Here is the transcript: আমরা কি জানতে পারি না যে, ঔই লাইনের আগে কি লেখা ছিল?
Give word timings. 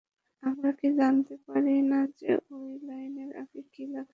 আমরা 0.43 0.69
কি 0.79 0.87
জানতে 0.97 1.35
পারি 1.47 1.75
না 1.91 1.99
যে, 2.19 2.31
ঔই 2.51 2.73
লাইনের 2.83 3.31
আগে 3.41 3.61
কি 3.73 3.83
লেখা 3.85 4.01
ছিল? 4.01 4.09